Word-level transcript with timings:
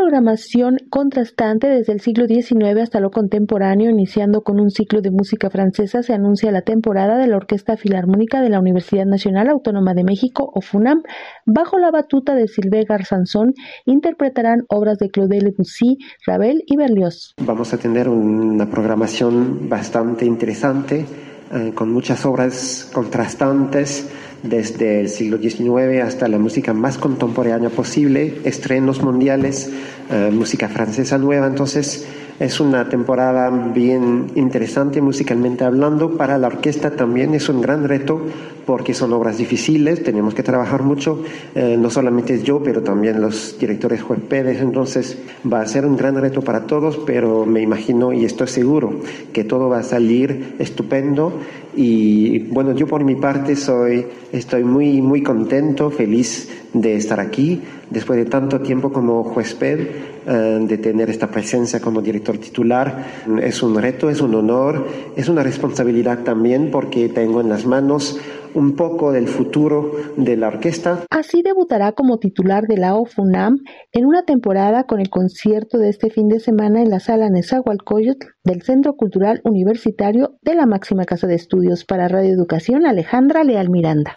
programación 0.00 0.78
contrastante 0.88 1.66
desde 1.66 1.92
el 1.92 2.00
siglo 2.00 2.26
XIX 2.26 2.80
hasta 2.80 3.00
lo 3.00 3.10
contemporáneo, 3.10 3.90
iniciando 3.90 4.40
con 4.40 4.58
un 4.58 4.70
ciclo 4.70 5.02
de 5.02 5.10
música 5.10 5.50
francesa, 5.50 6.02
se 6.02 6.14
anuncia 6.14 6.50
la 6.50 6.62
temporada 6.62 7.18
de 7.18 7.26
la 7.26 7.36
Orquesta 7.36 7.76
Filarmónica 7.76 8.40
de 8.40 8.48
la 8.48 8.60
Universidad 8.60 9.04
Nacional 9.04 9.50
Autónoma 9.50 9.92
de 9.92 10.04
México, 10.04 10.50
o 10.54 10.62
FUNAM. 10.62 11.02
Bajo 11.44 11.78
la 11.78 11.90
batuta 11.90 12.34
de 12.34 12.48
Sylvain 12.48 12.86
Garzanzón, 12.88 13.52
interpretarán 13.84 14.64
obras 14.68 14.96
de 14.98 15.10
Claudel 15.10 15.44
Debussy, 15.44 15.98
Ravel 16.26 16.62
y 16.64 16.76
Berlioz. 16.76 17.34
Vamos 17.44 17.74
a 17.74 17.76
tener 17.76 18.08
una 18.08 18.70
programación 18.70 19.68
bastante 19.68 20.24
interesante, 20.24 21.04
eh, 21.52 21.72
con 21.74 21.92
muchas 21.92 22.24
obras 22.24 22.90
contrastantes 22.94 24.08
desde 24.42 25.00
el 25.00 25.08
siglo 25.08 25.38
XIX 25.38 26.02
hasta 26.02 26.28
la 26.28 26.38
música 26.38 26.72
más 26.72 26.98
contemporánea 26.98 27.70
posible, 27.70 28.38
estrenos 28.44 29.02
mundiales, 29.02 29.70
eh, 30.10 30.30
música 30.32 30.68
francesa 30.68 31.18
nueva. 31.18 31.46
Entonces, 31.46 32.06
es 32.40 32.58
una 32.58 32.88
temporada 32.88 33.50
bien 33.50 34.28
interesante 34.34 35.02
musicalmente 35.02 35.62
hablando. 35.62 36.16
Para 36.16 36.38
la 36.38 36.46
orquesta 36.46 36.90
también 36.90 37.34
es 37.34 37.50
un 37.50 37.60
gran 37.60 37.86
reto 37.86 38.22
porque 38.64 38.94
son 38.94 39.12
obras 39.12 39.36
difíciles, 39.36 40.02
tenemos 40.02 40.32
que 40.32 40.42
trabajar 40.42 40.82
mucho, 40.82 41.22
eh, 41.54 41.76
no 41.78 41.90
solamente 41.90 42.42
yo, 42.42 42.62
pero 42.62 42.82
también 42.82 43.20
los 43.20 43.58
directores 43.58 44.02
jueces. 44.02 44.60
Entonces 44.60 45.18
va 45.50 45.60
a 45.60 45.66
ser 45.66 45.84
un 45.84 45.96
gran 45.96 46.16
reto 46.16 46.40
para 46.40 46.66
todos, 46.66 46.98
pero 46.98 47.44
me 47.44 47.60
imagino 47.60 48.12
y 48.12 48.24
estoy 48.24 48.48
seguro 48.48 49.00
que 49.32 49.44
todo 49.44 49.68
va 49.68 49.80
a 49.80 49.82
salir 49.82 50.54
estupendo. 50.58 51.34
Y 51.76 52.40
bueno, 52.40 52.72
yo 52.74 52.86
por 52.86 53.04
mi 53.04 53.16
parte 53.16 53.54
soy, 53.54 54.06
estoy 54.32 54.64
muy, 54.64 55.02
muy 55.02 55.22
contento, 55.22 55.90
feliz 55.90 56.48
de 56.72 56.96
estar 56.96 57.20
aquí 57.20 57.62
después 57.90 58.18
de 58.18 58.24
tanto 58.24 58.60
tiempo 58.60 58.92
como 58.92 59.22
huésped, 59.22 59.80
eh, 60.26 60.58
de 60.62 60.78
tener 60.78 61.10
esta 61.10 61.28
presencia 61.28 61.80
como 61.80 62.00
director 62.00 62.38
titular. 62.38 63.04
Es 63.42 63.62
un 63.62 63.74
reto, 63.74 64.10
es 64.10 64.20
un 64.20 64.34
honor, 64.34 64.86
es 65.16 65.28
una 65.28 65.42
responsabilidad 65.42 66.22
también 66.22 66.70
porque 66.70 67.08
tengo 67.08 67.40
en 67.40 67.48
las 67.48 67.66
manos 67.66 68.20
un 68.54 68.74
poco 68.74 69.12
del 69.12 69.28
futuro 69.28 69.92
de 70.16 70.36
la 70.36 70.48
orquesta. 70.48 71.04
Así 71.10 71.42
debutará 71.42 71.92
como 71.92 72.18
titular 72.18 72.66
de 72.66 72.76
la 72.76 72.94
OFUNAM 72.94 73.58
en 73.92 74.06
una 74.06 74.24
temporada 74.24 74.84
con 74.84 75.00
el 75.00 75.08
concierto 75.08 75.78
de 75.78 75.88
este 75.88 76.10
fin 76.10 76.28
de 76.28 76.40
semana 76.40 76.82
en 76.82 76.90
la 76.90 77.00
sala 77.00 77.28
Nezahualcóyotl 77.30 78.26
del 78.44 78.62
Centro 78.62 78.94
Cultural 78.94 79.40
Universitario 79.44 80.38
de 80.42 80.54
la 80.54 80.66
máxima 80.66 81.04
casa 81.04 81.26
de 81.26 81.34
estudios 81.34 81.84
para 81.84 82.08
Radio 82.08 82.32
Educación 82.32 82.86
Alejandra 82.86 83.44
Leal 83.44 83.70
Miranda. 83.70 84.08